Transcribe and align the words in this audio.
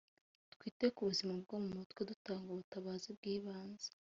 Twite 0.53 0.85
ku 0.95 1.01
buzima 1.09 1.33
bwo 1.43 1.55
mu 1.63 1.69
mutwe 1.77 2.01
dutanga 2.09 2.47
ubutabazi 2.51 3.07
bw’ibanze 3.17 3.89